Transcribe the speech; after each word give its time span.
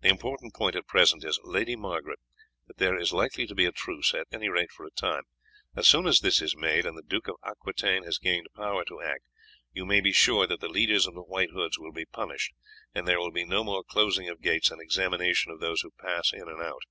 The 0.00 0.08
important 0.10 0.54
point 0.54 0.76
at 0.76 0.86
present 0.86 1.24
is, 1.24 1.40
Lady 1.42 1.74
Margaret, 1.74 2.20
that 2.68 2.76
there 2.76 2.96
is 2.96 3.12
like 3.12 3.32
to 3.32 3.52
be 3.52 3.64
a 3.64 3.72
truce, 3.72 4.14
at 4.14 4.28
any 4.30 4.48
rate 4.48 4.70
for 4.70 4.86
a 4.86 4.92
time. 4.92 5.24
As 5.74 5.88
soon 5.88 6.06
as 6.06 6.20
this 6.20 6.40
is 6.40 6.54
made 6.56 6.86
and 6.86 6.96
the 6.96 7.02
Duke 7.02 7.26
of 7.26 7.34
Aquitaine 7.42 8.04
has 8.04 8.18
gained 8.18 8.46
power 8.54 8.84
to 8.84 9.00
act 9.02 9.24
you 9.72 9.84
may 9.84 10.00
be 10.00 10.12
sure 10.12 10.46
that 10.46 10.60
the 10.60 10.68
leaders 10.68 11.08
of 11.08 11.14
the 11.14 11.20
White 11.22 11.50
Hoods 11.50 11.80
will 11.80 11.90
be 11.90 12.06
punished, 12.06 12.52
and 12.94 13.08
there 13.08 13.18
will 13.18 13.32
be 13.32 13.44
no 13.44 13.64
more 13.64 13.82
closing 13.82 14.28
of 14.28 14.40
gates 14.40 14.70
and 14.70 14.80
examination 14.80 15.50
of 15.50 15.58
those 15.58 15.80
who 15.80 15.90
pass 16.00 16.32
in 16.32 16.48
and 16.48 16.62
out. 16.62 16.82